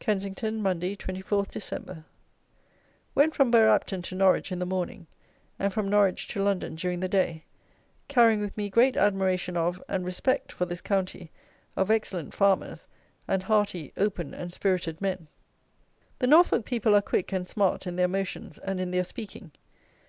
[0.00, 2.04] Kensington, Monday, 24 Dec.
[3.14, 5.06] Went from Bergh Apton to Norwich in the morning,
[5.60, 7.44] and from Norwich to London during the day,
[8.08, 11.30] carrying with me great admiration of and respect for this county
[11.76, 12.88] of excellent farmers,
[13.28, 15.28] and hearty, open and spirited men.
[16.18, 19.52] The Norfolk people are quick and smart in their motions and in their speaking.